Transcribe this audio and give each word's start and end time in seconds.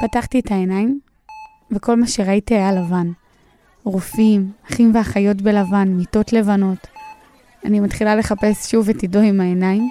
פתחתי 0.00 0.40
את 0.40 0.50
העיניים, 0.50 1.00
וכל 1.70 1.96
מה 1.96 2.06
שראיתי 2.06 2.54
היה 2.54 2.72
לבן. 2.72 3.10
רופאים, 3.84 4.52
אחים 4.72 4.92
ואחיות 4.94 5.42
בלבן, 5.42 5.88
מיטות 5.88 6.32
לבנות. 6.32 6.86
אני 7.64 7.80
מתחילה 7.80 8.16
לחפש 8.16 8.70
שוב 8.70 8.88
את 8.88 9.02
עידו 9.02 9.18
עם 9.18 9.40
העיניים, 9.40 9.90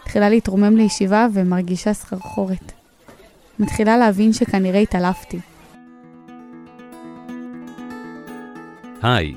מתחילה 0.00 0.28
להתרומם 0.28 0.76
לישיבה 0.76 1.26
ומרגישה 1.32 1.92
סחרחורת. 1.92 2.72
מתחילה 3.58 3.96
להבין 3.96 4.32
שכנראה 4.32 4.80
התעלפתי. 4.80 5.38
היי, 9.02 9.34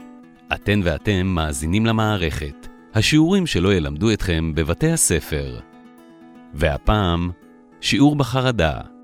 אתן 0.53 0.79
ואתם 0.83 1.27
מאזינים 1.27 1.85
למערכת, 1.85 2.67
השיעורים 2.93 3.47
שלא 3.47 3.73
ילמדו 3.73 4.13
אתכם 4.13 4.51
בבתי 4.55 4.91
הספר. 4.91 5.59
והפעם, 6.53 7.31
שיעור 7.81 8.15
בחרדה. 8.15 8.96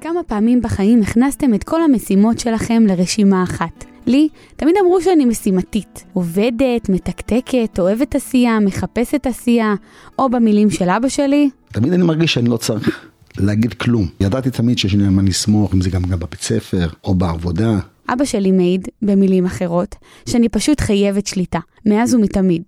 כמה 0.00 0.22
פעמים 0.22 0.62
בחיים 0.62 1.02
הכנסתם 1.02 1.54
את 1.54 1.64
כל 1.64 1.82
המשימות 1.82 2.38
שלכם 2.38 2.82
לרשימה 2.86 3.42
אחת? 3.42 3.84
לי 4.06 4.28
תמיד 4.56 4.74
אמרו 4.80 5.02
שאני 5.02 5.24
משימתית. 5.24 6.04
עובדת, 6.12 6.88
מתקתקת, 6.88 7.78
אוהבת 7.78 8.14
עשייה, 8.14 8.60
מחפשת 8.60 9.26
עשייה, 9.26 9.74
או 10.18 10.28
במילים 10.28 10.70
של 10.70 10.90
אבא 10.90 11.08
שלי. 11.08 11.50
תמיד 11.72 11.92
אני 11.92 12.02
מרגיש 12.02 12.34
שאני 12.34 12.48
לא 12.48 12.56
צריך 12.56 13.06
להגיד 13.38 13.74
כלום. 13.74 14.08
ידעתי 14.20 14.50
תמיד 14.50 14.78
שיש 14.78 14.94
לי 14.94 15.08
מה 15.08 15.22
לסמוך, 15.22 15.74
אם 15.74 15.80
זה 15.80 15.90
גם, 15.90 16.02
גם 16.02 16.18
בבית 16.18 16.42
ספר 16.42 16.88
או 17.04 17.14
בעבודה. 17.14 17.78
אבא 18.08 18.24
שלי 18.24 18.52
מעיד, 18.52 18.88
במילים 19.02 19.46
אחרות, 19.46 19.94
שאני 20.28 20.48
פשוט 20.48 20.80
חייבת 20.80 21.26
שליטה, 21.26 21.58
מאז 21.86 22.14
ומתמיד. 22.14 22.62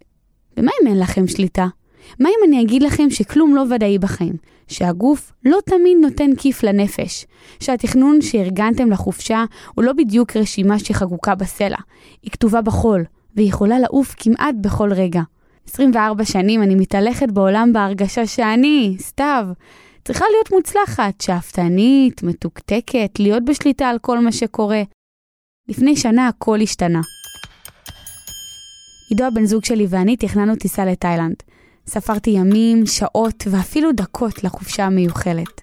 ומה 0.56 0.70
אם 0.82 0.86
אין 0.86 0.98
לכם 0.98 1.26
שליטה? 1.26 1.66
מה 2.20 2.28
אם 2.28 2.48
אני 2.48 2.62
אגיד 2.62 2.82
לכם 2.82 3.10
שכלום 3.10 3.54
לא 3.54 3.64
ודאי 3.74 3.98
בחיים? 3.98 4.34
שהגוף 4.72 5.32
לא 5.44 5.58
תמיד 5.66 5.98
נותן 6.00 6.30
כיף 6.36 6.62
לנפש, 6.62 7.26
שהתכנון 7.60 8.20
שארגנתם 8.20 8.90
לחופשה 8.90 9.44
הוא 9.74 9.84
לא 9.84 9.92
בדיוק 9.92 10.36
רשימה 10.36 10.78
שחקוקה 10.78 11.34
בסלע, 11.34 11.76
היא 12.22 12.30
כתובה 12.30 12.60
בחול, 12.60 13.04
והיא 13.36 13.48
יכולה 13.48 13.78
לעוף 13.78 14.14
כמעט 14.18 14.54
בכל 14.60 14.92
רגע. 14.92 15.22
24 15.68 16.24
שנים 16.24 16.62
אני 16.62 16.74
מתהלכת 16.74 17.30
בעולם 17.30 17.72
בהרגשה 17.72 18.26
שאני, 18.26 18.96
סתיו, 18.98 19.46
צריכה 20.04 20.24
להיות 20.34 20.52
מוצלחת, 20.52 21.20
שאפתנית, 21.20 22.22
מתוקתקת, 22.22 23.18
להיות 23.18 23.44
בשליטה 23.44 23.88
על 23.88 23.98
כל 23.98 24.18
מה 24.18 24.32
שקורה. 24.32 24.82
לפני 25.68 25.96
שנה 25.96 26.28
הכל 26.28 26.60
השתנה. 26.60 27.00
עידו 29.10 29.24
הבן 29.24 29.44
זוג 29.44 29.64
שלי 29.64 29.86
ואני 29.88 30.16
תכננו 30.16 30.56
טיסה 30.56 30.84
לתאילנד. 30.84 31.36
ספרתי 31.86 32.30
ימים, 32.30 32.86
שעות 32.86 33.44
ואפילו 33.50 33.92
דקות 33.92 34.44
לחופשה 34.44 34.84
המיוחלת. 34.84 35.60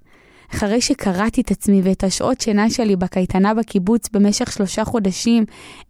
אחרי 0.56 0.81
שקראתי 0.81 1.42
את 1.42 1.52
עצמי 1.52 1.81
ואת 1.84 2.03
השעות 2.03 2.42
שינה 2.42 2.70
שלי 2.70 2.95
בקייטנה 2.95 3.53
בקיבוץ 3.53 4.09
במשך 4.14 4.52
שלושה 4.52 4.86
חודשים, 4.86 5.45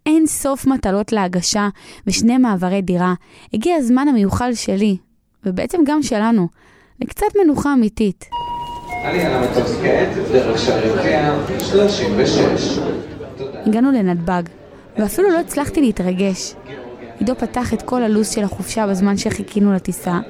אין 0.06 0.26
סוף 0.26 0.66
מטלות 0.66 1.12
להגשה 1.12 1.68
ושני 2.06 2.38
מעברי 2.38 2.82
דירה, 2.82 3.14
הגיע 3.54 3.76
הזמן 3.76 4.08
המיוחל 4.08 4.54
שלי, 4.54 4.96
ובעצם 5.46 5.78
גם 5.86 6.02
שלנו, 6.02 6.48
לקצת 7.00 7.26
מנוחה 7.44 7.72
אמיתית. 7.72 8.24
עלייה 9.04 9.40
למטוס 9.40 9.76
כעת, 9.82 10.08
דרך 10.32 10.58
שערי 10.58 10.90
36. 11.60 12.78
הגענו 13.66 13.90
לנתב"ג, 13.90 14.42
ואפילו 14.98 15.30
לא 15.30 15.38
הצלחתי 15.38 15.80
להתרגש. 15.80 16.54
עידו 17.20 17.34
פתח 17.36 17.74
את 17.74 17.82
כל 17.82 18.02
הלו"ז 18.02 18.30
של 18.30 18.44
החופשה 18.44 18.86
בזמן 18.86 19.16
שחיכינו 19.16 19.72
לטיסה, 19.72 20.20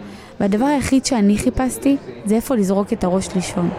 והדבר 0.41 0.65
היחיד 0.65 1.05
שאני 1.05 1.39
חיפשתי 1.39 1.97
זה 2.25 2.35
איפה 2.35 2.57
לזרוק 2.57 2.93
את 2.93 3.05
הראש 3.05 3.29
לישון. 3.35 3.71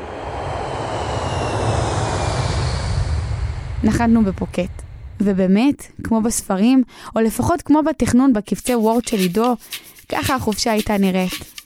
נחתנו 3.84 4.24
בפוקט, 4.24 4.82
ובאמת, 5.22 5.88
כמו 6.04 6.22
בספרים, 6.22 6.84
או 7.16 7.22
לפחות 7.22 7.62
כמו 7.62 7.84
בתכנון 7.84 8.34
בקבצי 8.34 8.76
וורד 8.76 9.08
של 9.08 9.18
עידו, 9.18 9.56
ככה 10.10 10.36
החופשה 10.36 10.72
הייתה 10.72 10.98
נראית. 10.98 11.62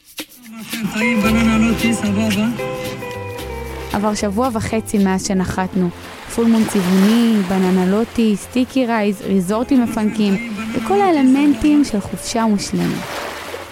עבר 3.94 4.14
שבוע 4.14 4.50
וחצי 4.54 4.98
מאז 4.98 5.28
שנחתנו. 5.28 5.90
full 6.36 6.46
moon 6.46 6.64
צבעוני, 6.70 7.38
בננה 7.50 7.86
רוטי, 7.86 8.36
sticky 8.36 8.86
rice, 8.86 9.22
ריזורטים 9.22 9.84
מפנקים, 9.84 10.55
וכל 10.78 11.02
האלמנטים 11.02 11.84
של 11.84 12.00
חופשה 12.00 12.46
מושלמת. 12.46 13.02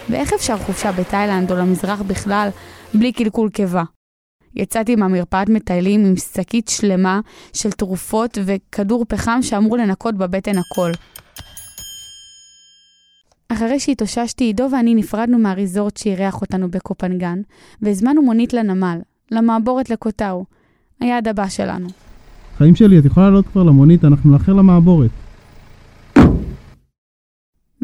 ואיך 0.10 0.34
אפשר 0.34 0.58
חופשה 0.58 0.92
בתאילנד 0.92 1.52
או 1.52 1.56
למזרח 1.58 2.02
בכלל 2.02 2.50
בלי 2.94 3.12
קלקול 3.12 3.50
קיבה? 3.50 3.84
יצאתי 4.56 4.96
מהמרפאת 4.96 5.50
מטיילים 5.50 6.06
עם 6.06 6.16
שקית 6.16 6.68
שלמה 6.68 7.20
של 7.54 7.72
תרופות 7.72 8.38
וכדור 8.46 9.06
פחם 9.08 9.40
שאמור 9.42 9.78
לנקות 9.78 10.16
בבטן 10.16 10.58
הכל. 10.58 10.92
אחרי 13.50 13.80
שהתאוששתי, 13.80 14.44
עידו 14.44 14.68
ואני 14.72 14.96
נפרדנו 14.96 15.38
מהריזורט 15.38 15.98
שאירח 15.98 16.42
אותנו 16.42 16.72
בקופנגן, 16.72 17.42
והזמנו 17.82 18.22
מונית 18.22 18.54
לנמל, 18.54 19.00
למעבורת 19.32 19.90
לקוטאו, 19.90 20.46
היעד 21.00 21.28
הבא 21.28 21.48
שלנו. 21.50 21.88
חיים 22.58 22.76
שלי, 22.76 23.00
את 23.00 23.06
יכולה 23.06 23.26
לעלות 23.26 23.48
כבר 23.48 23.64
למונית, 23.64 24.06
אנחנו 24.06 24.32
נאחר 24.32 24.54
למעבורת. 24.54 25.23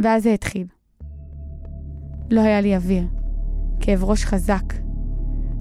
ואז 0.04 0.24
זה 0.24 0.34
התחיל. 0.34 0.68
לא 2.32 2.42
היה 2.42 2.62
לי 2.62 2.76
אוויר. 2.76 3.04
כאב 3.80 4.04
ראש 4.04 4.26
חזק. 4.26 4.74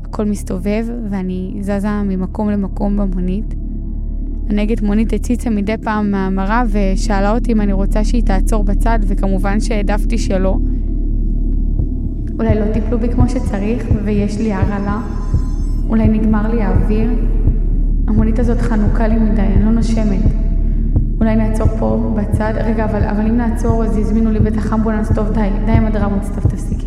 הכל 0.05 0.25
מסתובב, 0.25 0.87
ואני 1.11 1.59
זזה 1.61 2.03
ממקום 2.05 2.51
למקום 2.51 2.97
במונית. 2.97 3.55
הנהגת 4.51 4.83
מונית 4.83 5.13
הציצה 5.13 5.51
מדי 5.51 5.77
פעם 5.83 6.11
מהמראה 6.11 6.63
ושאלה 6.71 7.31
אותי 7.31 7.53
אם 7.53 7.61
אני 7.61 7.73
רוצה 7.73 8.05
שהיא 8.05 8.23
תעצור 8.23 8.65
בצד, 8.65 8.99
וכמובן 9.03 9.61
שהעדפתי 9.61 10.19
שלא. 10.19 10.59
אולי 12.39 12.61
לא 12.61 12.73
טיפלו 12.73 12.99
בי 12.99 13.09
כמו 13.09 13.29
שצריך, 13.29 13.87
ויש 14.05 14.39
לי 14.39 14.53
הרעלה. 14.53 15.03
אולי 15.89 16.09
נגמר 16.09 16.55
לי 16.55 16.63
האוויר. 16.63 17.11
המונית 18.07 18.39
הזאת 18.39 18.59
חנוכה 18.59 19.09
לי 19.09 19.19
מדי, 19.19 19.41
אני 19.41 19.65
לא 19.65 19.71
נושמת. 19.71 20.48
אולי 21.21 21.37
נעצור 21.37 21.67
פה 21.79 22.15
בצד, 22.17 22.53
רגע, 22.65 22.85
אבל, 22.85 23.05
אבל 23.05 23.27
אם 23.27 23.37
נעצור 23.37 23.85
אז 23.85 23.97
יזמינו 23.99 24.31
לי 24.31 24.41
בטח 24.41 24.73
אמבולנס, 24.73 25.13
טוב 25.15 25.31
די, 25.33 25.49
די 25.67 25.73
עם 25.73 25.87
הדרמות, 25.87 26.23
סתיו 26.23 26.43
תפסיקי. 26.43 26.87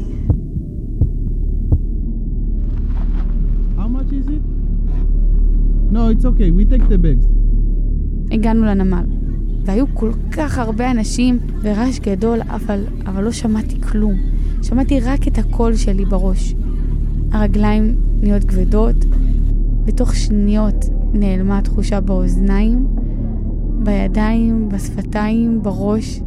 How 3.77 3.87
much 3.95 4.11
is 4.11 4.27
it? 4.27 4.43
No, 5.91 6.09
it's 6.13 6.25
okay, 6.25 6.51
we 6.51 6.65
take 6.65 6.87
the 6.89 6.97
bags. 6.97 7.27
הגענו 8.31 8.65
לנמל, 8.65 9.05
והיו 9.65 9.85
כל 9.93 10.11
כך 10.31 10.57
הרבה 10.57 10.91
אנשים 10.91 11.39
ורעש 11.61 11.99
גדול, 11.99 12.39
אבל, 12.41 12.83
אבל 13.05 13.23
לא 13.23 13.31
שמעתי 13.31 13.81
כלום. 13.81 14.13
שמעתי 14.61 14.99
רק 14.99 15.27
את 15.27 15.37
הקול 15.37 15.75
שלי 15.75 16.05
בראש. 16.05 16.55
הרגליים 17.31 17.95
נהיות 18.21 18.43
כבדות, 18.43 19.05
בתוך 19.85 20.15
שניות 20.15 20.85
נעלמה 21.13 21.57
התחושה 21.57 22.01
באוזניים, 22.01 22.87
בידיים, 23.83 24.69
בשפתיים, 24.69 25.63
בראש. 25.63 26.21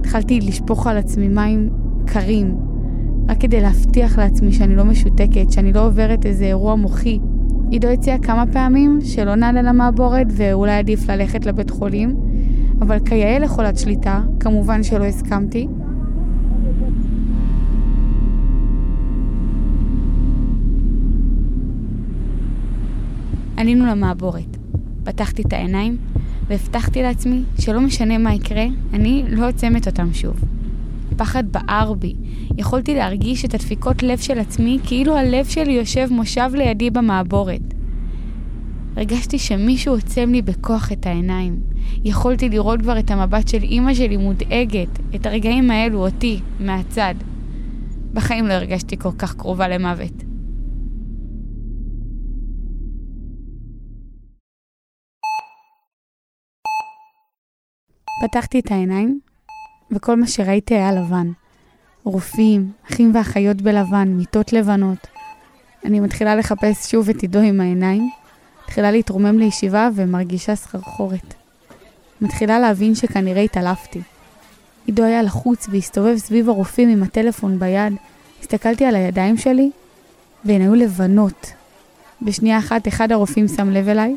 התחלתי 0.00 0.40
לשפוך 0.40 0.86
על 0.86 0.96
עצמי 0.96 1.28
מים 1.28 1.70
קרים, 2.06 2.56
רק 3.28 3.40
כדי 3.40 3.60
להבטיח 3.60 4.18
לעצמי 4.18 4.52
שאני 4.52 4.76
לא 4.76 4.84
משותקת, 4.84 5.52
שאני 5.52 5.72
לא 5.72 5.86
עוברת 5.86 6.26
איזה 6.26 6.44
אירוע 6.44 6.74
מוחי. 6.74 7.18
עידו 7.70 7.88
הציע 7.88 8.18
כמה 8.18 8.44
פעמים 8.52 8.98
שלא 9.02 9.34
נעלה 9.34 9.62
למעבורת 9.62 10.26
ואולי 10.30 10.72
עדיף 10.72 11.10
ללכת 11.10 11.46
לבית 11.46 11.70
חולים, 11.70 12.16
אבל 12.80 12.98
כיאה 13.04 13.38
לחולת 13.38 13.78
שליטה, 13.78 14.22
כמובן 14.40 14.82
שלא 14.82 15.04
הסכמתי. 15.04 15.68
עלינו 23.56 23.86
למעבורת. 23.86 24.56
פתחתי 25.04 25.42
את 25.42 25.52
העיניים 25.52 25.96
והבטחתי 26.48 27.02
לעצמי 27.02 27.42
שלא 27.60 27.80
משנה 27.80 28.18
מה 28.18 28.34
יקרה, 28.34 28.64
אני 28.92 29.24
לא 29.28 29.48
עוצמת 29.48 29.86
אותם 29.86 30.14
שוב. 30.14 30.44
פחד 31.16 31.44
בער 31.52 31.94
בי. 31.94 32.14
יכולתי 32.58 32.94
להרגיש 32.94 33.44
את 33.44 33.54
הדפיקות 33.54 34.02
לב 34.02 34.18
של 34.18 34.38
עצמי 34.38 34.78
כאילו 34.84 35.16
הלב 35.16 35.44
שלי 35.44 35.72
יושב 35.72 36.08
מושב 36.10 36.50
לידי 36.54 36.90
במעבורת. 36.90 37.74
הרגשתי 38.96 39.38
שמישהו 39.38 39.94
עוצם 39.94 40.32
לי 40.32 40.42
בכוח 40.42 40.92
את 40.92 41.06
העיניים. 41.06 41.60
יכולתי 42.04 42.48
לראות 42.48 42.80
כבר 42.82 42.98
את 42.98 43.10
המבט 43.10 43.48
של 43.48 43.62
אימא 43.62 43.94
שלי 43.94 44.16
מודאגת, 44.16 44.98
את 45.14 45.26
הרגעים 45.26 45.70
האלו 45.70 46.06
אותי, 46.06 46.40
מהצד. 46.60 47.14
בחיים 48.14 48.46
לא 48.46 48.52
הרגשתי 48.52 48.96
כל 48.96 49.12
כך 49.18 49.34
קרובה 49.34 49.68
למוות. 49.68 50.27
פתחתי 58.20 58.60
את 58.60 58.70
העיניים, 58.70 59.20
וכל 59.90 60.16
מה 60.16 60.26
שראיתי 60.26 60.74
היה 60.74 60.92
לבן. 60.92 61.30
רופאים, 62.04 62.72
אחים 62.90 63.14
ואחיות 63.14 63.62
בלבן, 63.62 64.08
מיטות 64.08 64.52
לבנות. 64.52 65.06
אני 65.84 66.00
מתחילה 66.00 66.36
לחפש 66.36 66.90
שוב 66.90 67.08
את 67.08 67.22
עידו 67.22 67.38
עם 67.38 67.60
העיניים, 67.60 68.10
מתחילה 68.64 68.90
להתרומם 68.90 69.38
לישיבה 69.38 69.88
ומרגישה 69.94 70.56
סחרחורת. 70.56 71.34
מתחילה 72.20 72.58
להבין 72.58 72.94
שכנראה 72.94 73.42
התעלפתי. 73.42 74.00
עידו 74.86 75.04
היה 75.04 75.22
לחוץ 75.22 75.66
והסתובב 75.70 76.16
סביב 76.16 76.48
הרופאים 76.48 76.88
עם 76.88 77.02
הטלפון 77.02 77.58
ביד. 77.58 77.92
הסתכלתי 78.40 78.84
על 78.84 78.96
הידיים 78.96 79.36
שלי, 79.36 79.70
והן 80.44 80.60
היו 80.60 80.74
לבנות. 80.74 81.52
בשנייה 82.22 82.58
אחת 82.58 82.88
אחד 82.88 83.12
הרופאים 83.12 83.48
שם 83.48 83.70
לב 83.70 83.88
אליי, 83.88 84.16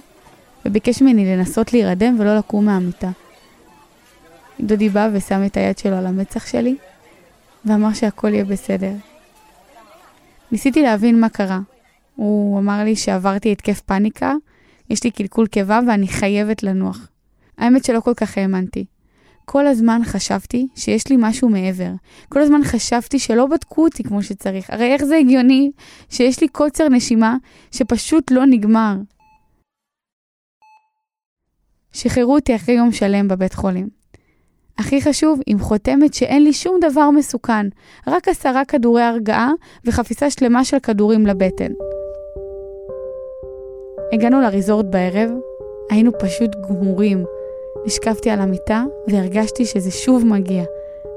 וביקש 0.66 1.02
ממני 1.02 1.26
לנסות 1.38 1.74
להירדם 1.74 2.16
ולא 2.20 2.38
לקום 2.38 2.66
מהמיטה. 2.66 3.10
דודי 4.64 4.90
בא 4.90 5.10
ושם 5.14 5.42
את 5.46 5.58
היד 5.58 5.78
שלו 5.78 5.96
על 5.96 6.06
המצח 6.06 6.48
שלי, 6.48 6.76
ואמר 7.66 7.94
שהכל 7.94 8.34
יהיה 8.34 8.46
בסדר. 8.46 8.94
ניסיתי 10.52 10.82
להבין 10.82 11.20
מה 11.20 11.30
קרה. 11.30 11.60
הוא 12.16 12.60
אמר 12.60 12.84
לי 12.84 12.96
שעברתי 12.96 13.52
התקף 13.52 13.82
פאניקה, 13.82 14.34
יש 14.90 15.04
לי 15.04 15.12
קלקול 15.12 15.48
קיבה 15.48 15.80
ואני 15.88 16.08
חייבת 16.08 16.64
לנוח. 16.64 17.08
האמת 17.58 17.86
שלא 17.86 18.00
כל 18.00 18.14
כך 18.14 18.38
האמנתי. 18.38 18.86
כל 19.46 19.68
הזמן 19.68 20.02
חשבתי 20.04 20.68
שיש 20.76 21.08
לי 21.08 21.16
משהו 21.20 21.50
מעבר. 21.50 21.92
כל 22.30 22.42
הזמן 22.42 22.64
חשבתי 22.64 23.20
שלא 23.20 23.46
בדקו 23.46 23.84
אותי 23.84 24.04
כמו 24.04 24.24
שצריך. 24.24 24.70
הרי 24.70 24.94
איך 24.94 25.04
זה 25.04 25.18
הגיוני 25.18 25.72
שיש 26.10 26.42
לי 26.42 26.48
קוצר 26.48 26.90
נשימה 26.90 27.38
שפשוט 27.72 28.32
לא 28.32 28.46
נגמר? 28.46 28.96
שחררו 31.94 32.36
אותי 32.36 32.56
אחרי 32.56 32.76
יום 32.76 32.92
שלם 32.92 33.28
בבית 33.28 33.54
חולים. 33.54 34.01
הכי 34.78 35.02
חשוב, 35.02 35.40
עם 35.48 35.60
חותמת 35.60 36.14
שאין 36.14 36.44
לי 36.44 36.54
שום 36.54 36.80
דבר 36.82 37.10
מסוכן, 37.10 37.68
רק 38.08 38.28
עשרה 38.28 38.66
כדורי 38.66 39.02
הרגעה 39.02 39.52
וחפיסה 39.86 40.30
שלמה 40.30 40.66
של 40.66 40.80
כדורים 40.80 41.26
לבטן. 41.26 41.72
הגענו 44.14 44.42
לריזורט 44.42 44.86
בערב, 44.90 45.30
היינו 45.90 46.12
פשוט 46.20 46.52
גמורים. 46.70 47.26
נשכבתי 47.86 48.30
על 48.30 48.40
המיטה 48.40 48.84
והרגשתי 49.08 49.66
שזה 49.66 49.92
שוב 49.92 50.26
מגיע. 50.26 50.64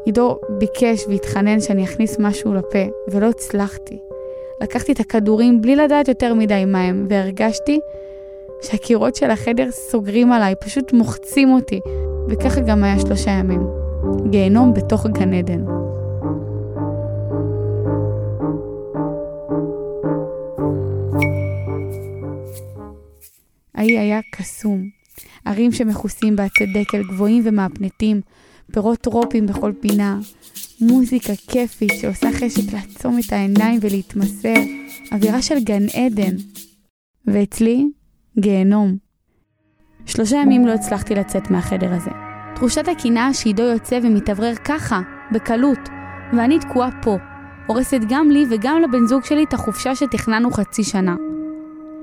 עידו 0.04 0.38
ביקש 0.48 1.04
והתחנן 1.08 1.60
שאני 1.60 1.84
אכניס 1.84 2.16
משהו 2.18 2.54
לפה, 2.54 2.78
ולא 3.08 3.26
הצלחתי. 3.26 3.98
לקחתי 4.60 4.92
את 4.92 5.00
הכדורים 5.00 5.62
בלי 5.62 5.76
לדעת 5.76 6.08
יותר 6.08 6.34
מדי 6.34 6.64
מה 6.64 6.82
הם, 6.82 7.06
והרגשתי 7.10 7.80
שהקירות 8.62 9.16
של 9.16 9.30
החדר 9.30 9.70
סוגרים 9.70 10.32
עליי, 10.32 10.54
פשוט 10.60 10.92
מוחצים 10.92 11.52
אותי. 11.52 11.80
וככה 12.28 12.60
גם 12.60 12.84
היה 12.84 12.98
שלושה 12.98 13.30
ימים. 13.30 13.60
גיהנום 14.30 14.74
בתוך 14.74 15.06
גן 15.06 15.32
עדן. 15.32 15.64
האי 23.74 23.98
היה 23.98 24.20
קסום. 24.32 24.88
ערים 25.44 25.72
שמכוסים 25.72 26.36
בעצי 26.36 26.66
דקל 26.66 27.02
גבוהים 27.02 27.42
ומהפנטים, 27.46 28.20
פירות 28.72 28.98
טרופים 28.98 29.46
בכל 29.46 29.72
פינה, 29.80 30.20
מוזיקה 30.80 31.32
כיפית 31.48 31.92
שעושה 32.00 32.28
חשק 32.32 32.72
לעצום 32.72 33.18
את 33.18 33.32
העיניים 33.32 33.78
ולהתמסר, 33.82 34.54
אווירה 35.12 35.42
של 35.42 35.64
גן 35.64 35.86
עדן. 35.88 36.36
ואצלי, 37.26 37.84
גיהנום. 38.38 39.03
שלושה 40.06 40.36
ימים 40.36 40.66
לא 40.66 40.72
הצלחתי 40.72 41.14
לצאת 41.14 41.50
מהחדר 41.50 41.94
הזה. 41.94 42.10
תחושת 42.54 42.88
הקנאה 42.88 43.34
שעידו 43.34 43.62
יוצא 43.62 43.98
ומתאוורר 44.02 44.54
ככה, 44.54 45.00
בקלות, 45.32 45.88
ואני 46.32 46.58
תקועה 46.58 46.88
פה, 47.02 47.16
הורסת 47.66 48.00
גם 48.08 48.30
לי 48.30 48.44
וגם 48.50 48.82
לבן 48.82 49.06
זוג 49.06 49.24
שלי 49.24 49.44
את 49.44 49.54
החופשה 49.54 49.94
שתכננו 49.94 50.50
חצי 50.50 50.84
שנה. 50.84 51.14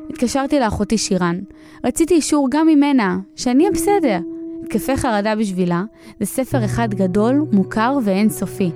התקשרתי 0.10 0.60
לאחותי 0.60 0.98
שירן. 0.98 1.40
רציתי 1.84 2.14
אישור 2.14 2.48
גם 2.52 2.68
ממנה, 2.68 3.18
שאני 3.36 3.64
אהיה 3.64 3.72
בסדר. 3.72 4.20
התקפי 4.64 4.98
חרדה 4.98 5.36
בשבילה 5.36 5.84
זה 6.20 6.26
ספר 6.26 6.66
אחד 6.66 6.94
גדול, 6.94 7.46
מוכר 7.52 7.98
ואינסופי. 8.04 8.72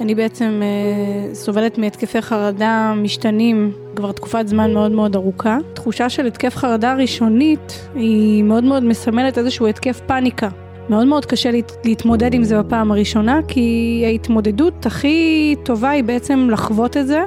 אני 0.00 0.14
בעצם 0.14 0.60
אה, 0.62 1.34
סובלת 1.34 1.78
מהתקפי 1.78 2.22
חרדה 2.22 2.94
משתנים 2.96 3.72
כבר 3.96 4.12
תקופת 4.12 4.48
זמן 4.48 4.74
מאוד 4.74 4.92
מאוד 4.92 5.16
ארוכה. 5.16 5.58
תחושה 5.74 6.08
של 6.08 6.26
התקף 6.26 6.56
חרדה 6.56 6.94
ראשונית 6.94 7.88
היא 7.94 8.44
מאוד 8.44 8.64
מאוד 8.64 8.84
מסמלת 8.84 9.38
איזשהו 9.38 9.66
התקף 9.66 10.00
פאניקה. 10.06 10.48
מאוד 10.88 11.06
מאוד 11.06 11.26
קשה 11.26 11.50
להת, 11.50 11.72
להתמודד 11.84 12.34
עם 12.34 12.44
זה 12.44 12.62
בפעם 12.62 12.92
הראשונה, 12.92 13.40
כי 13.48 14.02
ההתמודדות 14.06 14.86
הכי 14.86 15.54
טובה 15.62 15.90
היא 15.90 16.04
בעצם 16.04 16.48
לחוות 16.50 16.96
את 16.96 17.06
זה 17.06 17.22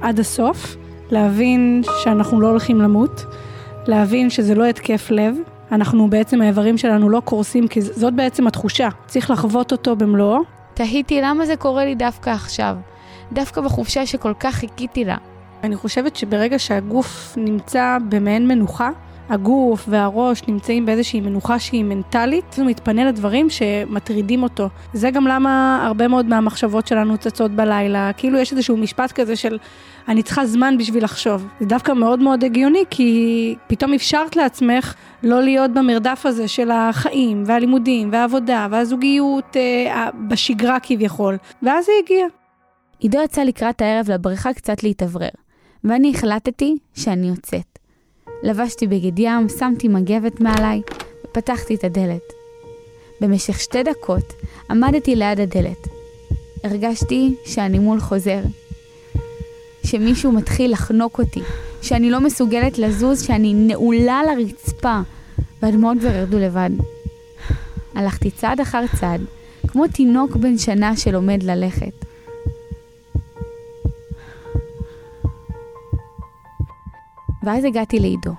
עד 0.00 0.20
הסוף, 0.20 0.76
להבין 1.10 1.82
שאנחנו 2.02 2.40
לא 2.40 2.48
הולכים 2.48 2.80
למות, 2.80 3.24
להבין 3.86 4.30
שזה 4.30 4.54
לא 4.54 4.64
התקף 4.64 5.10
לב, 5.10 5.36
אנחנו 5.72 6.10
בעצם 6.10 6.42
האיברים 6.42 6.78
שלנו 6.78 7.08
לא 7.08 7.22
קורסים, 7.24 7.68
כי 7.68 7.80
זאת 7.80 8.14
בעצם 8.14 8.46
התחושה, 8.46 8.88
צריך 9.06 9.30
לחוות 9.30 9.72
אותו 9.72 9.96
במלואו. 9.96 10.55
תהיתי 10.76 11.20
למה 11.20 11.46
זה 11.46 11.56
קורה 11.56 11.84
לי 11.84 11.94
דווקא 11.94 12.30
עכשיו, 12.30 12.76
דווקא 13.32 13.60
בחופשה 13.60 14.06
שכל 14.06 14.32
כך 14.40 14.54
חיכיתי 14.54 15.04
לה. 15.04 15.16
אני 15.64 15.76
חושבת 15.76 16.16
שברגע 16.16 16.58
שהגוף 16.58 17.34
נמצא 17.36 17.98
במעין 18.08 18.48
מנוחה, 18.48 18.90
הגוף 19.28 19.84
והראש 19.88 20.42
נמצאים 20.48 20.86
באיזושהי 20.86 21.20
מנוחה 21.20 21.58
שהיא 21.58 21.84
מנטלית, 21.84 22.54
הוא 22.56 22.66
מתפנה 22.66 23.04
לדברים 23.04 23.50
שמטרידים 23.50 24.42
אותו. 24.42 24.68
זה 24.92 25.10
גם 25.10 25.26
למה 25.26 25.82
הרבה 25.86 26.08
מאוד 26.08 26.26
מהמחשבות 26.26 26.86
שלנו 26.86 27.18
צצות 27.18 27.50
בלילה, 27.50 28.10
כאילו 28.16 28.38
יש 28.38 28.52
איזשהו 28.52 28.76
משפט 28.76 29.12
כזה 29.12 29.36
של 29.36 29.58
אני 30.08 30.22
צריכה 30.22 30.46
זמן 30.46 30.78
בשביל 30.78 31.04
לחשוב. 31.04 31.46
זה 31.60 31.66
דווקא 31.66 31.92
מאוד 31.92 32.22
מאוד 32.22 32.44
הגיוני, 32.44 32.84
כי 32.90 33.54
פתאום 33.66 33.94
אפשרת 33.94 34.36
לעצמך 34.36 34.94
לא 35.22 35.42
להיות 35.42 35.70
במרדף 35.74 36.26
הזה 36.26 36.48
של 36.48 36.70
החיים, 36.70 37.42
והלימודים, 37.46 38.08
והעבודה, 38.12 38.66
והזוגיות 38.70 39.56
אה, 39.56 40.08
בשגרה 40.28 40.80
כביכול, 40.82 41.36
ואז 41.62 41.84
זה 41.84 41.92
הגיע. 42.04 42.26
עידו 42.98 43.18
יצא 43.24 43.42
לקראת 43.42 43.82
הערב 43.82 44.10
לבריכה 44.10 44.52
קצת 44.52 44.82
להתאוורר, 44.82 45.28
ואני 45.84 46.10
החלטתי 46.10 46.76
שאני 46.94 47.28
יוצאת. 47.28 47.75
לבשתי 48.42 48.86
בגד 48.86 49.18
ים, 49.18 49.48
שמתי 49.58 49.88
מגבת 49.88 50.40
מעליי 50.40 50.82
ופתחתי 51.24 51.74
את 51.74 51.84
הדלת. 51.84 52.32
במשך 53.20 53.60
שתי 53.60 53.82
דקות 53.82 54.32
עמדתי 54.70 55.16
ליד 55.16 55.40
הדלת. 55.40 55.88
הרגשתי 56.64 57.34
שהנימול 57.44 58.00
חוזר, 58.00 58.40
שמישהו 59.84 60.32
מתחיל 60.32 60.72
לחנוק 60.72 61.18
אותי, 61.18 61.40
שאני 61.82 62.10
לא 62.10 62.20
מסוגלת 62.20 62.78
לזוז, 62.78 63.22
שאני 63.22 63.54
נעולה 63.54 64.20
לרצפה, 64.22 65.00
והדמעות 65.62 65.98
כבר 65.98 66.14
ירדו 66.14 66.38
לבד. 66.38 66.70
הלכתי 67.94 68.30
צעד 68.30 68.60
אחר 68.60 68.84
צעד, 69.00 69.20
כמו 69.68 69.86
תינוק 69.88 70.36
בן 70.36 70.58
שנה 70.58 70.96
שלומד 70.96 71.42
ללכת. 71.42 72.05
ואז 77.46 77.64
הגעתי 77.64 77.98
לעידו, 77.98 78.34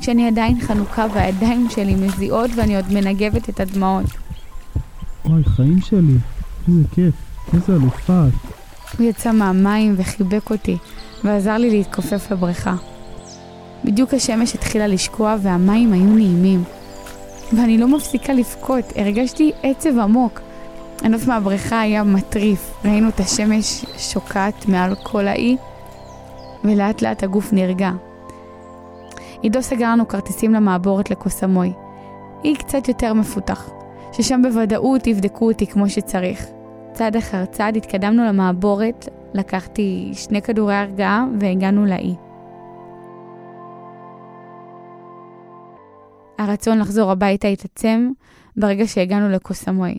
כשאני 0.00 0.26
עדיין 0.28 0.60
חנוכה 0.60 1.06
והידיים 1.14 1.66
שלי 1.70 1.94
מזיעות 1.94 2.50
ואני 2.56 2.76
עוד 2.76 2.92
מנגבת 2.92 3.48
את 3.48 3.60
הדמעות. 3.60 4.04
וואי, 5.24 5.44
חיים 5.44 5.80
שלי, 5.80 6.16
איזה 6.68 6.80
כיף, 6.94 7.14
איזה 7.54 7.72
אלופה 7.72 8.24
את. 8.28 8.52
הוא 8.98 9.06
יצא 9.06 9.32
מהמים 9.32 9.94
וחיבק 9.98 10.50
אותי, 10.50 10.76
ועזר 11.24 11.56
לי 11.56 11.70
להתכופף 11.70 12.30
לבריכה. 12.30 12.74
בדיוק 13.84 14.14
השמש 14.14 14.54
התחילה 14.54 14.86
לשקוע 14.86 15.36
והמים 15.42 15.92
היו 15.92 16.04
נעימים. 16.04 16.64
ואני 17.52 17.78
לא 17.78 17.88
מפסיקה 17.88 18.32
לבכות, 18.32 18.84
הרגשתי 18.96 19.52
עצב 19.62 19.98
עמוק. 19.98 20.40
הנוף 21.02 21.26
מהבריכה 21.26 21.80
היה 21.80 22.04
מטריף, 22.04 22.74
ראינו 22.84 23.08
את 23.08 23.20
השמש 23.20 23.84
שוקעת 23.98 24.68
מעל 24.68 24.94
כל 25.02 25.28
האי, 25.28 25.56
ולאט 26.64 27.02
לאט 27.02 27.22
הגוף 27.22 27.52
נרגע. 27.52 27.90
עידו 29.42 29.62
סגר 29.62 29.90
לנו 29.90 30.08
כרטיסים 30.08 30.54
למעבורת 30.54 31.10
לקוסמוי. 31.10 31.72
אי 32.44 32.56
קצת 32.56 32.88
יותר 32.88 33.14
מפותח, 33.14 33.70
ששם 34.12 34.42
בוודאות 34.42 35.06
יבדקו 35.06 35.48
אותי 35.48 35.66
כמו 35.66 35.88
שצריך. 35.88 36.46
צעד 36.92 37.16
אחר 37.16 37.44
צעד 37.44 37.76
התקדמנו 37.76 38.24
למעבורת, 38.24 39.08
לקחתי 39.34 40.10
שני 40.12 40.42
כדורי 40.42 40.74
הרגעה 40.74 41.26
והגענו 41.40 41.86
לאי. 41.86 42.14
הרצון 46.38 46.78
לחזור 46.78 47.10
הביתה 47.10 47.48
התעצם 47.48 48.10
ברגע 48.56 48.86
שהגענו 48.86 49.28
לקוסמוי. 49.28 49.98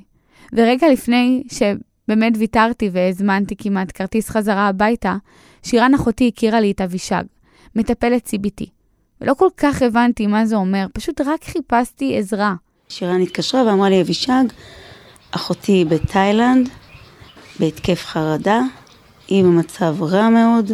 ורגע 0.53 0.87
לפני 0.89 1.43
שבאמת 1.47 2.33
ויתרתי 2.37 2.89
והזמנתי 2.91 3.55
כמעט 3.57 3.91
כרטיס 3.93 4.29
חזרה 4.29 4.67
הביתה, 4.67 5.15
שירן 5.63 5.93
אחותי 5.93 6.31
הכירה 6.33 6.59
לי 6.59 6.71
את 6.71 6.81
אבישג, 6.81 7.23
מטפלת 7.75 8.27
CBT. 8.27 8.65
ולא 9.21 9.33
כל 9.33 9.49
כך 9.57 9.81
הבנתי 9.81 10.27
מה 10.27 10.45
זה 10.45 10.55
אומר, 10.55 10.85
פשוט 10.93 11.21
רק 11.21 11.43
חיפשתי 11.43 12.17
עזרה. 12.17 12.55
שירן 12.89 13.21
התקשרה 13.21 13.63
ואמרה 13.67 13.89
לי, 13.89 14.01
אבישג, 14.01 14.43
אחותי 15.31 15.85
בתאילנד, 15.85 16.69
בהתקף 17.59 18.05
חרדה, 18.05 18.61
היא 19.27 19.43
במצב 19.43 20.03
רע 20.03 20.29
מאוד, 20.29 20.71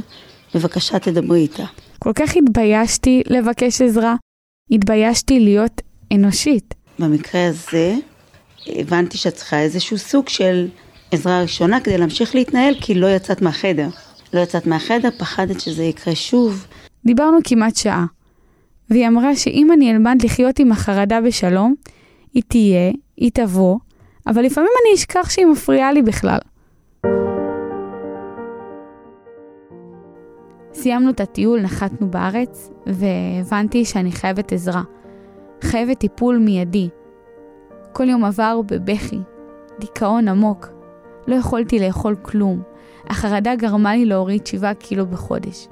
בבקשה 0.56 1.00
תדברי 1.00 1.40
איתה. 1.40 1.66
כל 2.00 2.12
כך 2.16 2.36
התביישתי 2.36 3.24
לבקש 3.28 3.82
עזרה, 3.82 4.16
התביישתי 4.72 5.40
להיות 5.40 5.82
אנושית. 6.14 6.74
במקרה 7.00 7.48
הזה, 7.48 7.96
הבנתי 8.68 9.18
שאת 9.18 9.34
צריכה 9.34 9.60
איזשהו 9.60 9.98
סוג 9.98 10.30
של 10.30 10.68
עזרה 11.12 11.42
ראשונה 11.42 11.80
כדי 11.80 11.98
להמשיך 11.98 12.36
להתנהל, 12.36 12.76
כי 12.82 12.94
לא 12.94 13.08
יצאת 13.08 13.42
מהחדר. 13.42 13.88
לא 14.34 14.40
יצאת 14.40 14.68
מהחדר, 14.68 15.10
פחדת 15.18 15.62
שזה 15.62 15.84
יקרה 15.84 16.16
שוב. 16.16 16.68
דיברנו 17.06 17.38
כמעט 17.44 17.76
שעה, 17.76 18.06
והיא 18.92 19.08
אמרה 19.08 19.36
שאם 19.36 19.72
אני 19.72 19.92
אלמד 19.92 20.18
לחיות 20.24 20.60
עם 20.60 20.72
החרדה 20.72 21.22
בשלום, 21.22 21.76
היא 22.34 22.44
תהיה, 22.48 22.92
היא 23.18 23.32
תבוא, 23.34 23.78
אבל 24.28 24.42
לפעמים 24.42 24.70
אני 24.86 24.96
אשכח 24.96 25.30
שהיא 25.30 25.46
מפריעה 25.46 25.94
לי 25.94 26.02
בכלל. 26.02 26.38
סיימנו 30.74 31.10
את 31.10 31.20
הטיול, 31.20 31.62
נחתנו 31.62 32.12
בארץ, 32.12 32.70
והבנתי 32.88 33.86
שאני 33.86 34.12
חייבת 34.12 34.52
עזרה. 34.52 34.82
חייבת 35.62 36.00
טיפול 36.00 36.38
מיידי. 36.38 36.90
כל 37.92 38.10
יום 38.10 38.26
עבר 38.26 38.62
בבכי, 38.66 39.20
דיכאון 39.80 40.28
עמוק. 40.28 40.68
לא 41.28 41.36
יכולתי 41.36 41.80
לאכול 41.80 42.16
כלום. 42.22 42.62
החרדה 43.10 43.56
גרמה 43.56 43.96
לי 43.96 44.06
להוריד 44.06 44.48
7 44.48 44.74
קילו 44.74 45.06
בחודש. 45.06 45.68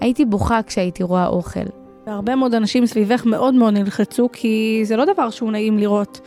הייתי 0.00 0.24
בוכה 0.24 0.60
כשהייתי 0.62 1.02
רואה 1.02 1.26
אוכל. 1.26 1.81
והרבה 2.06 2.34
מאוד 2.34 2.54
אנשים 2.54 2.86
סביבך 2.86 3.26
מאוד 3.26 3.54
מאוד 3.54 3.74
נלחצו, 3.74 4.28
כי 4.32 4.80
זה 4.84 4.96
לא 4.96 5.04
דבר 5.04 5.30
שהוא 5.30 5.52
נעים 5.52 5.78
לראות. 5.78 6.20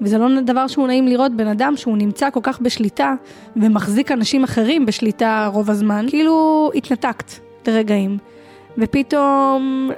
וזה 0.00 0.18
לא 0.18 0.40
דבר 0.40 0.66
שהוא 0.66 0.86
נעים 0.86 1.08
לראות 1.08 1.32
בן 1.32 1.46
אדם 1.46 1.76
שהוא 1.76 1.96
נמצא 1.96 2.30
כל 2.30 2.40
כך 2.42 2.60
בשליטה, 2.60 3.14
ומחזיק 3.56 4.12
אנשים 4.12 4.44
אחרים 4.44 4.86
בשליטה 4.86 5.50
רוב 5.52 5.70
הזמן, 5.70 6.06
כאילו 6.08 6.70
התנתקת 6.74 7.32
לרגעים. 7.66 8.18
ופתאום 8.78 9.90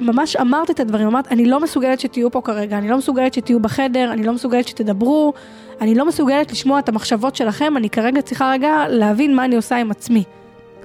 ממש 0.00 0.36
אמרת 0.36 0.70
את 0.70 0.80
הדברים, 0.80 1.06
אמרת, 1.06 1.32
אני 1.32 1.44
לא 1.44 1.60
מסוגלת 1.60 2.00
שתהיו 2.00 2.30
פה 2.30 2.40
כרגע, 2.40 2.78
אני 2.78 2.88
לא 2.88 2.96
מסוגלת 2.98 3.34
שתהיו 3.34 3.60
בחדר, 3.60 4.12
אני 4.12 4.22
לא 4.22 4.32
מסוגלת 4.32 4.68
שתדברו, 4.68 5.32
אני 5.80 5.94
לא 5.94 6.06
מסוגלת 6.06 6.52
לשמוע 6.52 6.78
את 6.78 6.88
המחשבות 6.88 7.36
שלכם, 7.36 7.76
אני 7.76 7.90
כרגע 7.90 8.22
צריכה 8.22 8.50
רגע 8.50 8.84
להבין 8.88 9.36
מה 9.36 9.44
אני 9.44 9.56
עושה 9.56 9.76
עם 9.76 9.90
עצמי. 9.90 10.24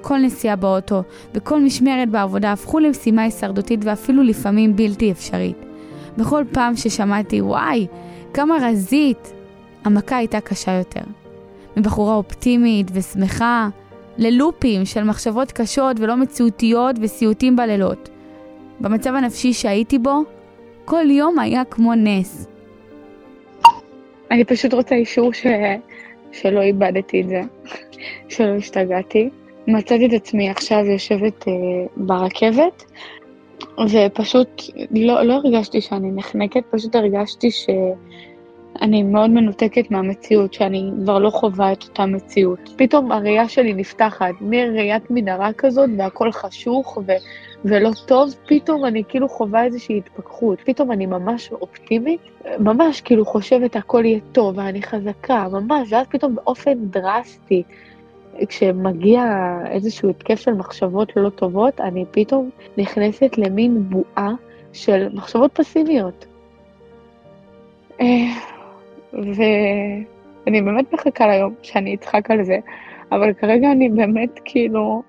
כל 0.08 0.18
נסיעה 0.18 0.56
באוטו 0.56 1.04
וכל 1.34 1.60
משמרת 1.62 2.10
בעבודה 2.10 2.52
הפכו 2.52 2.80
למשימה 2.80 3.22
הישרדותית 3.22 3.80
ואפילו 3.84 4.24
לפעמים 4.24 4.76
בלתי 4.76 5.12
אפשרית. 5.12 5.58
בכל 6.18 6.44
פעם 6.52 6.76
ששמעתי, 6.76 7.42
וואי, 7.42 7.88
כמה 8.34 8.56
רזית, 8.62 9.34
המכה 9.84 10.18
הייתה 10.18 10.42
קשה 10.42 10.72
יותר. 10.72 11.02
מבחורה 11.78 12.16
אופטימית 12.16 12.88
ושמחה, 12.94 13.70
ללופים 14.18 14.86
של 14.86 15.04
מחשבות 15.04 15.52
קשות 15.52 16.00
ולא 16.00 16.16
מציאותיות 16.16 16.96
וסיוטים 17.02 17.56
בלילות. 17.56 18.10
במצב 18.80 19.16
הנפשי 19.16 19.54
שהייתי 19.54 20.00
בו, 20.00 20.24
כל 20.86 21.12
יום 21.12 21.40
היה 21.40 21.66
כמו 21.66 21.96
נס. 21.96 22.48
אני 24.32 24.44
פשוט 24.44 24.74
רוצה 24.74 24.96
אישור 24.96 25.34
ש... 25.34 25.46
שלא 26.32 26.62
איבדתי 26.62 27.22
את 27.22 27.28
זה, 27.28 27.42
שלא 28.30 28.56
השתגעתי. 28.56 29.30
מצאתי 29.68 30.06
את 30.06 30.14
עצמי 30.14 30.50
עכשיו 30.50 30.86
יושבת 30.86 31.48
אה, 31.48 31.54
ברכבת, 31.98 32.84
ופשוט 33.90 34.62
לא, 34.92 35.22
לא 35.22 35.34
הרגשתי 35.34 35.82
שאני 35.82 36.12
נחנקת, 36.12 36.64
פשוט 36.70 36.96
הרגשתי 36.96 37.52
שאני 37.52 39.04
מאוד 39.04 39.30
מנותקת 39.30 39.92
מהמציאות, 39.92 40.54
שאני 40.54 40.92
כבר 41.04 41.20
לא 41.20 41.30
חווה 41.30 41.72
את 41.72 41.84
אותה 41.84 42.06
מציאות. 42.06 42.60
פתאום 42.76 43.12
הראייה 43.12 43.50
שלי 43.50 43.74
נפתחת, 43.74 44.34
מראיית 44.42 45.04
מנהרה 45.10 45.54
כזאת, 45.54 45.90
והכל 45.98 46.32
חשוך 46.32 46.98
ו, 47.08 47.12
ולא 47.66 47.90
טוב, 48.06 48.36
פתאום 48.48 48.86
אני 48.86 49.04
כאילו 49.08 49.30
חווה 49.30 49.64
איזושהי 49.64 49.98
התפכחות, 49.98 50.60
פתאום 50.66 50.92
אני 50.92 51.06
ממש 51.06 51.52
אופטימית, 51.52 52.22
ממש 52.60 53.02
כאילו 53.02 53.26
חושבת 53.26 53.76
הכל 53.76 54.06
יהיה 54.06 54.20
טוב, 54.32 54.58
ואני 54.58 54.82
חזקה, 54.82 55.48
ממש, 55.52 55.88
ואז 55.92 56.08
פתאום 56.10 56.36
באופן 56.36 56.74
דרסטי, 56.76 57.64
כשמגיע 58.48 59.24
איזשהו 59.72 60.10
התקף 60.10 60.40
של 60.40 60.54
מחשבות 60.54 61.16
לא 61.16 61.30
טובות, 61.30 61.82
אני 61.82 62.06
פתאום 62.12 62.50
נכנסת 62.78 63.38
למין 63.38 63.84
בועה 63.90 64.34
של 64.74 65.08
מחשבות 65.14 65.52
פסימיות. 65.54 66.26
אה, 68.02 68.28
ואני 69.14 70.62
באמת 70.62 70.94
מחכה 70.94 71.28
ליום 71.28 71.54
שאני 71.62 71.96
אצחק 71.96 72.32
על 72.32 72.44
זה, 72.44 72.58
אבל 73.12 73.34
כרגע 73.34 73.72
אני 73.72 73.90
באמת 73.90 74.40
כאילו, 74.46 75.04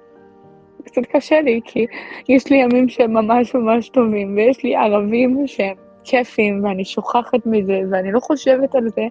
קצת 0.85 1.03
קשה 1.07 1.41
לי, 1.41 1.61
כי 1.65 1.87
יש 2.29 2.51
לי 2.51 2.57
ימים 2.57 2.89
שהם 2.89 3.13
ממש 3.13 3.55
ממש 3.55 3.89
טובים, 3.89 4.37
ויש 4.37 4.65
לי 4.65 4.77
ערבים 4.77 5.47
שהם 5.47 5.77
כיפים, 6.05 6.65
ואני 6.65 6.85
שוכחת 6.85 7.47
מזה, 7.47 7.81
ואני 7.91 8.13
לא 8.13 8.21
חושבת 8.21 8.75
על 8.75 8.89
זה, 8.89 9.07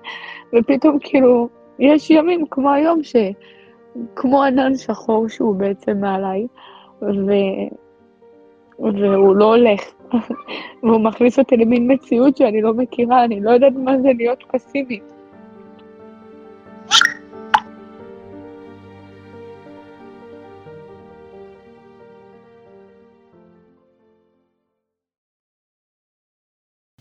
ופתאום 0.54 0.98
כאילו, 1.02 1.50
יש 1.80 2.10
ימים 2.10 2.46
כמו 2.52 2.72
היום 2.72 3.04
ש... 3.04 3.16
כמו 4.16 4.44
ענן 4.44 4.78
שחור 4.78 5.28
שהוא 5.28 5.56
בעצם 5.56 5.98
מעליי, 6.02 6.48
ו... 7.02 7.32
והוא 8.80 9.36
לא 9.36 9.56
הולך. 9.56 9.82
והוא 10.84 11.02
מכניס 11.02 11.40
אותי 11.40 11.58
למין 11.58 11.92
מציאות 11.92 12.38
שאני 12.38 12.62
לא 12.62 12.74
מכירה, 12.74 13.24
אני 13.24 13.42
לא 13.42 13.52
יודעת 13.52 13.74
מה 13.74 13.92
זה 14.02 14.10
להיות 14.18 14.44
פסימית. 14.52 15.04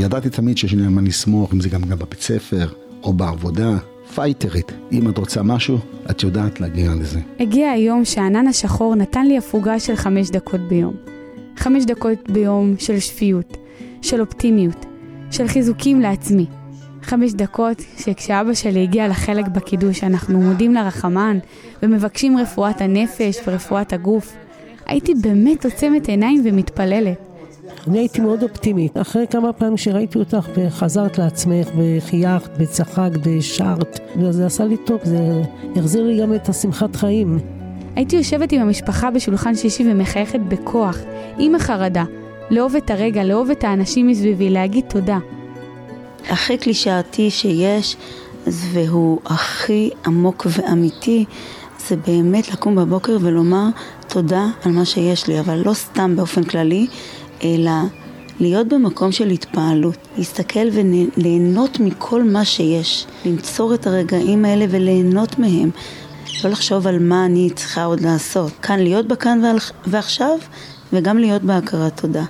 ידעתי 0.01 0.31
תמיד 0.31 0.59
שיש 0.59 0.75
לי 0.75 0.83
על 0.83 0.89
מה 0.89 1.01
לסמוך, 1.01 1.53
אם 1.55 1.61
זה 1.61 1.69
גם, 1.69 1.83
גם 1.83 1.99
בבית 1.99 2.21
ספר 2.21 2.67
או 3.03 3.13
בעבודה. 3.13 3.94
פייטרית. 4.15 4.73
אם 4.93 5.09
את 5.09 5.19
רוצה 5.19 5.43
משהו, 5.43 5.79
את 6.11 6.23
יודעת 6.23 6.61
להגיע 6.61 6.91
לזה. 7.01 7.21
הגיע 7.41 7.71
היום 7.71 8.05
שהענן 8.05 8.47
השחור 8.47 8.95
נתן 8.95 9.27
לי 9.27 9.39
הפוגה 9.39 9.81
של 9.81 9.97
חמש 9.97 10.31
דקות 10.31 10.61
ביום. 10.61 10.95
חמש 11.57 11.85
דקות 11.85 12.31
ביום 12.31 12.75
של 12.79 13.01
שפיות, 13.01 13.57
של 14.03 14.21
אופטימיות, 14.21 14.87
של 15.31 15.49
חיזוקים 15.49 16.01
לעצמי. 16.01 16.47
חמש 17.03 17.33
דקות 17.33 17.83
שכשאבא 17.99 18.55
שלי 18.55 18.83
הגיע 18.83 19.09
לחלק 19.09 19.49
בקידוש, 19.49 20.05
אנחנו 20.05 20.41
מודים 20.41 20.75
לרחמן 20.75 21.39
ומבקשים 21.83 22.39
רפואת 22.39 22.81
הנפש 22.81 23.37
ורפואת 23.47 23.93
הגוף. 23.93 24.37
הייתי 24.87 25.15
באמת 25.15 25.65
עוצמת 25.65 26.09
עיניים 26.09 26.43
ומתפללת. 26.45 27.34
אני 27.89 27.99
הייתי 27.99 28.21
מאוד 28.21 28.43
אופטימית. 28.43 28.97
אחרי 28.97 29.27
כמה 29.31 29.53
פעמים 29.53 29.77
שראיתי 29.77 30.19
אותך 30.19 30.49
וחזרת 30.55 31.19
לעצמך 31.19 31.69
וחייכת 31.77 32.51
וצחקת 32.59 33.11
ושרת, 33.23 34.01
וזה 34.17 34.47
עשה 34.47 34.65
לי 34.65 34.77
טוב, 34.77 35.01
זה 35.05 35.43
החזיר 35.77 36.03
לי 36.03 36.21
גם 36.21 36.35
את 36.35 36.49
השמחת 36.49 36.97
חיים. 36.97 37.39
הייתי 37.97 38.17
יושבת 38.17 38.53
עם 38.53 38.61
המשפחה 38.61 39.11
בשולחן 39.11 39.55
שישי 39.55 39.93
ומחייכת 39.93 40.41
בכוח, 40.49 40.99
עם 41.39 41.55
החרדה, 41.55 42.05
לאהוב 42.51 42.77
את 42.77 42.91
הרגע, 42.91 43.25
לאהוב 43.25 43.51
את 43.51 43.65
האנשים 43.65 44.07
מסביבי, 44.07 44.51
להגיד 44.51 44.85
תודה. 44.89 45.19
הכי 46.29 46.59
קלישאתי 46.59 47.31
שיש, 47.31 47.97
והוא 48.47 49.19
הכי 49.27 49.91
עמוק 50.07 50.47
ואמיתי, 50.51 51.25
זה 51.89 51.97
באמת 51.97 52.53
לקום 52.53 52.77
בבוקר 52.77 53.17
ולומר 53.21 53.67
תודה 54.09 54.47
על 54.65 54.73
מה 54.73 54.85
שיש 54.85 55.27
לי, 55.27 55.41
אבל 55.41 55.63
לא 55.65 55.75
סתם 55.75 56.17
באופן 56.17 56.43
כללי, 56.45 56.87
אלא 57.45 57.73
להיות 58.41 58.69
במקום 58.69 59.13
של 59.13 59.29
התפעלות, 59.31 60.09
להסתכל 60.19 60.69
וליהנות 60.73 61.81
מכל 61.81 62.23
מה 62.25 62.45
שיש, 62.45 63.07
לנצור 63.27 63.75
את 63.75 63.87
הרגעים 63.87 64.45
האלה 64.45 64.65
וליהנות 64.71 65.39
מהם, 65.39 65.71
לא 66.45 66.51
לחשוב 66.51 66.87
על 66.87 66.99
מה 66.99 67.27
אני 67.27 67.51
צריכה 67.55 67.85
עוד 67.85 68.01
לעשות, 68.01 68.53
כאן 68.53 68.79
להיות 68.79 69.09
בכאן 69.09 69.41
ועכשיו 69.87 70.39
וגם 70.93 71.19
להיות 71.19 71.43
בהכרת 71.43 72.01
תודה. 72.01 72.25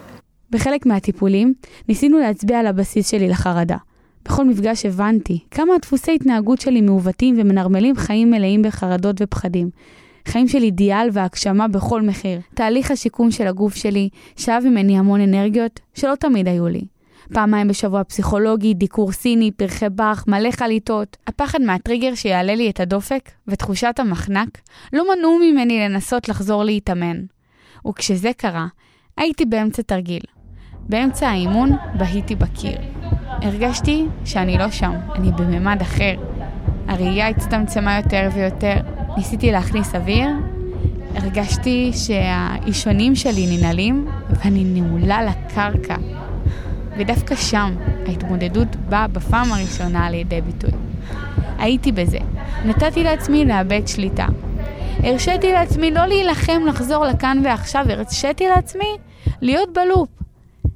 בחלק 0.50 0.86
מהטיפולים 0.86 1.54
ניסינו 1.88 2.18
להצביע 2.18 2.58
על 2.58 2.66
הבסיס 2.66 3.10
שלי 3.10 3.28
לחרדה. 3.28 3.76
בכל 4.24 4.44
מפגש 4.44 4.86
הבנתי 4.86 5.38
כמה 5.50 5.72
דפוסי 5.82 6.14
התנהגות 6.14 6.60
שלי 6.60 6.80
מעוותים 6.80 7.36
ומנרמלים 7.38 7.96
חיים 7.96 8.30
מלאים 8.30 8.62
בחרדות 8.62 9.16
ופחדים. 9.20 9.70
חיים 10.28 10.48
של 10.48 10.62
אידיאל 10.62 11.08
והגשמה 11.12 11.68
בכל 11.68 12.02
מחיר. 12.02 12.40
תהליך 12.54 12.90
השיקום 12.90 13.30
של 13.30 13.46
הגוף 13.46 13.74
שלי 13.74 14.08
שאב 14.36 14.62
ממני 14.66 14.98
המון 14.98 15.20
אנרגיות 15.20 15.80
שלא 15.94 16.14
תמיד 16.14 16.48
היו 16.48 16.68
לי. 16.68 16.84
פעמיים 17.32 17.68
בשבוע 17.68 18.04
פסיכולוגי, 18.04 18.74
דיקור 18.74 19.12
סיני, 19.12 19.50
פרחי 19.50 19.88
באך, 19.88 20.24
מלא 20.28 20.50
חליטות. 20.50 21.16
הפחד 21.26 21.62
מהטריגר 21.62 22.14
שיעלה 22.14 22.54
לי 22.54 22.70
את 22.70 22.80
הדופק 22.80 23.30
ותחושת 23.48 23.94
המחנק 23.98 24.58
לא 24.92 25.04
מנעו 25.14 25.38
ממני 25.38 25.88
לנסות 25.88 26.28
לחזור 26.28 26.64
להתאמן. 26.64 27.16
וכשזה 27.88 28.30
קרה, 28.36 28.66
הייתי 29.16 29.44
באמצע 29.44 29.82
תרגיל. 29.82 30.22
באמצע 30.88 31.28
האימון 31.28 31.70
בהיתי 31.98 32.34
בקיר. 32.34 32.78
הרגשתי 33.28 34.06
שאני 34.24 34.58
לא 34.58 34.70
שם, 34.70 34.92
אני 35.14 35.32
בממד 35.32 35.78
אחר. 35.82 36.14
הראייה 36.88 37.28
הצטמצמה 37.28 37.96
יותר 37.96 38.28
ויותר, 38.34 38.76
ניסיתי 39.16 39.52
להכניס 39.52 39.94
אוויר, 39.94 40.28
הרגשתי 41.14 41.92
שהאישונים 41.92 43.14
שלי 43.14 43.56
ננעלים 43.56 44.06
ואני 44.30 44.64
נעולה 44.64 45.22
לקרקע. 45.22 45.96
ודווקא 46.98 47.34
שם 47.34 47.74
ההתמודדות 48.06 48.76
באה 48.76 49.06
בפעם 49.06 49.52
הראשונה 49.52 50.10
לידי 50.10 50.40
ביטוי. 50.40 50.70
הייתי 51.58 51.92
בזה. 51.92 52.18
נתתי 52.64 53.04
לעצמי 53.04 53.44
לאבד 53.44 53.86
שליטה. 53.86 54.26
הרשיתי 54.98 55.52
לעצמי 55.52 55.90
לא 55.90 56.06
להילחם 56.06 56.62
לחזור 56.66 57.04
לכאן 57.04 57.40
ועכשיו, 57.44 57.86
הרשיתי 57.88 58.48
לעצמי 58.48 58.96
להיות 59.40 59.68
בלופ. 59.72 60.08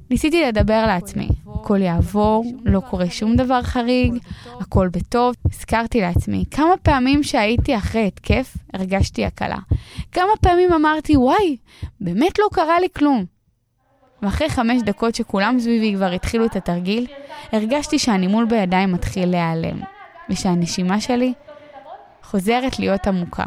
ניסיתי 0.09 0.43
לדבר 0.47 0.85
לעצמי, 0.87 1.27
הכל 1.61 1.81
יעבור, 1.81 2.45
לא 2.65 2.79
קורה 2.79 3.09
שום 3.09 3.35
דבר 3.35 3.63
חריג, 3.63 4.17
הכל 4.59 4.87
בטוב. 4.87 5.35
הזכרתי 5.45 6.01
לעצמי 6.01 6.43
כמה 6.51 6.77
פעמים 6.83 7.23
שהייתי 7.23 7.77
אחרי 7.77 8.07
התקף, 8.07 8.57
הרגשתי 8.73 9.25
הקלה. 9.25 9.57
כמה 10.11 10.31
פעמים 10.41 10.73
אמרתי, 10.73 11.17
וואי, 11.17 11.57
באמת 12.01 12.39
לא 12.39 12.45
קרה 12.53 12.79
לי 12.79 12.87
כלום. 12.95 13.25
ואחרי 14.21 14.49
חמש 14.49 14.81
דקות 14.81 15.15
שכולם 15.15 15.59
סביבי 15.59 15.95
כבר 15.95 16.11
התחילו 16.11 16.45
את 16.45 16.55
התרגיל, 16.55 17.07
הרגשתי 17.51 17.99
שהנימול 17.99 18.45
בידיים 18.45 18.91
מתחיל 18.91 19.29
להיעלם, 19.29 19.81
ושהנשימה 20.29 21.01
שלי 21.01 21.33
חוזרת 22.23 22.79
להיות 22.79 23.07
עמוקה. 23.07 23.45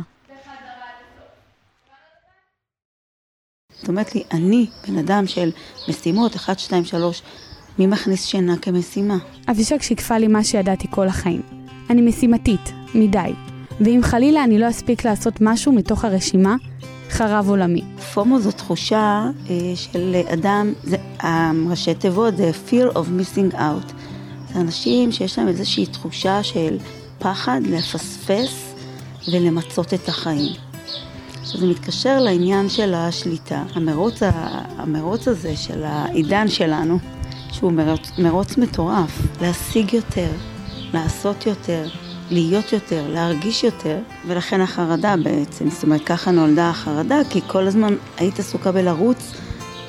זאת 3.83 3.89
אומרת 3.89 4.15
לי, 4.15 4.23
אני 4.33 4.67
בן 4.89 4.99
אדם 4.99 5.27
של 5.27 5.51
משימות, 5.89 6.37
1, 6.37 6.59
2, 6.59 6.85
3, 6.85 7.23
מי 7.79 7.87
מכניס 7.87 8.27
שינה 8.27 8.57
כמשימה? 8.57 9.19
אבישג 9.51 9.83
שיקפה 9.83 10.19
לי 10.19 10.29
מה 10.29 10.45
שידעתי 10.45 10.87
כל 10.91 11.09
החיים. 11.09 11.43
אני 11.91 12.03
משימתית, 12.03 12.73
מדי. 12.95 13.33
ואם 13.81 14.01
חלילה 14.03 14.45
אני 14.45 14.59
לא 14.59 14.69
אספיק 14.71 15.05
לעשות 15.05 15.35
משהו 15.41 15.73
מתוך 15.73 16.05
הרשימה, 16.05 16.57
חרב 17.11 17.49
עולמי. 17.49 17.83
פומו 18.15 18.41
זו 18.41 18.53
תחושה 18.53 19.31
אה, 19.51 19.55
של 19.75 20.17
אדם, 20.33 20.73
זה, 20.83 20.97
הראשי 21.21 21.95
תיבות 21.95 22.37
זה 22.37 22.51
fear 22.69 22.95
of 22.95 22.97
missing 22.97 23.55
out. 23.55 23.93
זה 24.53 24.61
אנשים 24.61 25.13
שיש 25.13 25.39
להם 25.39 25.49
איזושהי 25.49 25.87
תחושה 25.87 26.43
של 26.43 26.79
פחד 27.19 27.61
לפספס 27.65 28.75
ולמצות 29.33 29.95
את 29.95 30.09
החיים. 30.09 30.53
עכשיו 31.41 31.61
זה 31.61 31.67
מתקשר 31.67 32.21
לעניין 32.21 32.69
של 32.69 32.95
השליטה. 32.95 33.63
המרוץ, 33.75 34.19
המרוץ 34.77 35.29
הזה 35.29 35.57
של 35.57 35.85
העידן 35.85 36.49
שלנו, 36.49 36.99
שהוא 37.63 37.73
מרוץ, 37.73 38.11
מרוץ 38.19 38.57
מטורף, 38.59 39.23
להשיג 39.41 39.93
יותר, 39.93 40.31
לעשות 40.95 41.47
יותר, 41.47 41.89
להיות 42.31 42.73
יותר, 42.73 43.05
להרגיש 43.09 43.65
יותר, 43.65 43.99
ולכן 44.27 44.61
החרדה 44.61 45.15
בעצם, 45.25 45.71
זאת 45.71 45.83
אומרת 45.83 46.05
ככה 46.05 46.31
נולדה 46.31 46.69
החרדה, 46.71 47.19
כי 47.31 47.41
כל 47.47 47.67
הזמן 47.67 47.95
היית 48.17 48.39
עסוקה 48.39 48.73
בלרוץ 48.73 49.35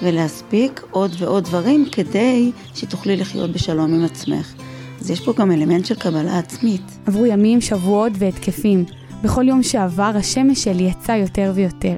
ולהספיק 0.04 0.82
עוד 0.92 1.12
ועוד 1.18 1.44
דברים 1.44 1.86
כדי 1.92 2.52
שתוכלי 2.76 3.18
לחיות 3.18 3.52
בשלום 3.52 3.94
עם 3.94 4.04
עצמך. 4.06 4.54
אז 5.02 5.12
יש 5.12 5.20
פה 5.20 5.34
גם 5.38 5.52
אלמנט 5.52 5.86
של 5.86 5.96
קבלה 5.96 6.40
עצמית. 6.40 6.98
עברו 7.06 7.26
ימים, 7.26 7.62
שבועות 7.62 8.12
והתקפים. 8.18 8.86
בכל 9.24 9.48
יום 9.48 9.64
שעבר 9.64 10.12
השמש 10.16 10.64
שלי 10.64 10.84
יצא 10.84 11.12
יותר 11.12 11.52
ויותר. 11.56 11.96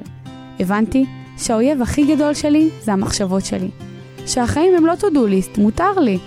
הבנתי 0.59 1.05
שהאויב 1.37 1.81
הכי 1.81 2.15
גדול 2.15 2.33
שלי 2.33 2.69
זה 2.81 2.93
המחשבות 2.93 3.45
שלי. 3.45 3.69
שהחיים 4.25 4.75
הם 4.77 4.85
לא 4.85 4.93
to 4.93 5.05
do 5.05 5.17
list, 5.55 5.61
מותר 5.61 5.99
לי. 5.99 6.17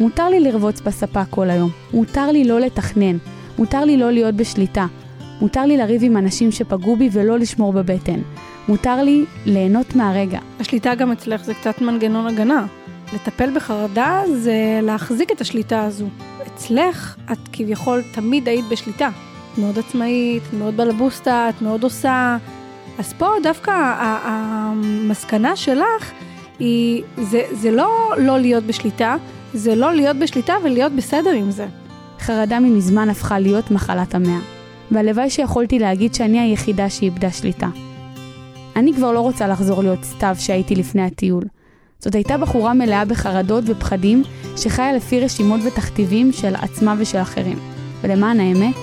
מותר 0.00 0.28
לי 0.28 0.40
לרבוץ 0.40 0.80
בספה 0.80 1.24
כל 1.24 1.50
היום. 1.50 1.70
מותר 1.92 2.30
לי 2.30 2.44
לא 2.44 2.60
לתכנן. 2.60 3.16
מותר 3.58 3.84
לי 3.84 3.96
לא 3.96 4.10
להיות 4.10 4.34
בשליטה. 4.34 4.86
מותר 5.40 5.66
לי 5.66 5.76
לריב 5.76 6.04
עם 6.04 6.16
אנשים 6.16 6.52
שפגעו 6.52 6.96
בי 6.96 7.08
ולא 7.12 7.38
לשמור 7.38 7.72
בבטן. 7.72 8.20
מותר 8.68 9.02
לי 9.02 9.24
ליהנות 9.46 9.96
מהרגע. 9.96 10.38
השליטה 10.60 10.94
גם 10.94 11.12
אצלך 11.12 11.44
זה 11.44 11.54
קצת 11.54 11.80
מנגנון 11.80 12.26
הגנה. 12.26 12.66
לטפל 13.12 13.56
בחרדה 13.56 14.22
זה 14.34 14.80
להחזיק 14.82 15.32
את 15.32 15.40
השליטה 15.40 15.84
הזו. 15.84 16.06
אצלך 16.46 17.16
את 17.32 17.38
כביכול 17.52 18.02
תמיד 18.12 18.48
היית 18.48 18.64
בשליטה. 18.70 19.08
את 19.52 19.58
מאוד 19.58 19.78
עצמאית, 19.78 20.42
מאוד 20.58 20.76
בלבוסטה, 20.76 21.48
את 21.48 21.62
מאוד 21.62 21.82
עושה. 21.82 22.36
אז 22.98 23.12
פה 23.12 23.26
דווקא 23.42 23.94
המסקנה 24.24 25.56
שלך 25.56 26.12
היא, 26.58 27.02
זה, 27.16 27.42
זה 27.52 27.70
לא 27.70 28.14
לא 28.18 28.38
להיות 28.38 28.64
בשליטה, 28.64 29.16
זה 29.54 29.74
לא 29.74 29.94
להיות 29.94 30.16
בשליטה 30.16 30.54
ולהיות 30.64 30.92
בסדר 30.92 31.30
עם 31.30 31.50
זה. 31.50 31.66
חרדה 32.20 32.60
ממזמן 32.60 33.08
הפכה 33.08 33.38
להיות 33.38 33.70
מחלת 33.70 34.14
המאה, 34.14 34.38
והלוואי 34.90 35.30
שיכולתי 35.30 35.78
להגיד 35.78 36.14
שאני 36.14 36.40
היחידה 36.40 36.90
שאיבדה 36.90 37.30
שליטה. 37.30 37.68
אני 38.76 38.94
כבר 38.94 39.12
לא 39.12 39.20
רוצה 39.20 39.48
לחזור 39.48 39.82
להיות 39.82 40.04
סתיו 40.04 40.36
שהייתי 40.38 40.74
לפני 40.74 41.02
הטיול. 41.02 41.44
זאת 41.98 42.14
הייתה 42.14 42.38
בחורה 42.38 42.74
מלאה 42.74 43.04
בחרדות 43.04 43.64
ופחדים, 43.66 44.22
שחיה 44.56 44.92
לפי 44.92 45.20
רשימות 45.20 45.60
ותכתיבים 45.64 46.32
של 46.32 46.54
עצמה 46.56 46.94
ושל 46.98 47.18
אחרים. 47.18 47.58
ולמען 48.00 48.40
האמת, 48.40 48.74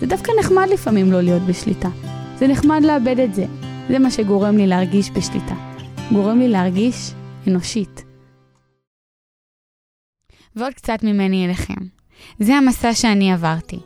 זה 0.00 0.06
דווקא 0.06 0.32
נחמד 0.40 0.66
לפעמים 0.72 1.12
לא 1.12 1.20
להיות 1.20 1.42
בשליטה. 1.42 1.88
זה 2.38 2.46
נחמד 2.46 2.82
לאבד 2.84 3.20
את 3.20 3.34
זה. 3.34 3.44
זה 3.88 3.98
מה 3.98 4.10
שגורם 4.10 4.56
לי 4.56 4.66
להרגיש 4.66 5.10
בשליטה. 5.10 5.69
גורם 6.12 6.38
לי 6.38 6.48
להרגיש 6.48 7.12
אנושית. 7.46 8.04
ועוד 10.56 10.74
קצת 10.74 11.02
ממני 11.02 11.46
אליכם. 11.46 11.74
זה 12.38 12.54
המסע 12.54 12.94
שאני 12.94 13.32
עברתי. 13.32 13.78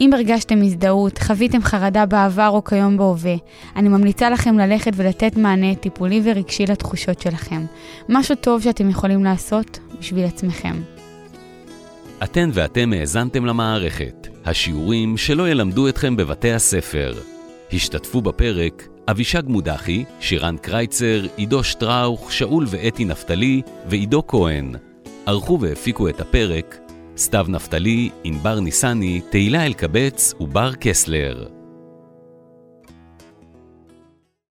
אם 0.00 0.12
הרגשתם 0.12 0.62
הזדהות, 0.62 1.18
חוויתם 1.18 1.62
חרדה 1.62 2.06
בעבר 2.06 2.48
או 2.48 2.64
כיום 2.64 2.96
בהווה, 2.96 3.34
אני 3.76 3.88
ממליצה 3.88 4.30
לכם 4.30 4.58
ללכת 4.58 4.92
ולתת 4.96 5.36
מענה 5.36 5.74
טיפולי 5.74 6.20
ורגשי 6.24 6.66
לתחושות 6.66 7.20
שלכם. 7.20 7.64
משהו 8.08 8.34
טוב 8.34 8.62
שאתם 8.62 8.90
יכולים 8.90 9.24
לעשות 9.24 9.78
בשביל 9.98 10.24
עצמכם. 10.24 10.82
אתן 12.24 12.50
ואתם 12.54 12.92
האזנתם 12.92 13.44
למערכת, 13.44 14.28
השיעורים 14.44 15.16
שלא 15.16 15.48
ילמדו 15.48 15.88
אתכם 15.88 16.16
בבתי 16.16 16.52
הספר. 16.52 17.14
השתתפו 17.72 18.20
בפרק 18.20 18.88
אבישג 19.10 19.42
מודחי, 19.46 20.04
שירן 20.20 20.56
קרייצר, 20.56 21.26
עידו 21.36 21.64
שטראוך, 21.64 22.32
שאול 22.32 22.66
ואתי 22.68 23.04
נפתלי 23.04 23.62
ועידו 23.86 24.22
כהן. 24.26 24.74
ערכו 25.26 25.60
והפיקו 25.60 26.08
את 26.08 26.20
הפרק 26.20 26.78
סתיו 27.16 27.46
נפתלי, 27.48 28.10
ענבר 28.24 28.60
ניסני, 28.60 29.20
תהילה 29.30 29.66
אלקבץ 29.66 30.34
ובר 30.40 30.72
קסלר. 30.80 31.59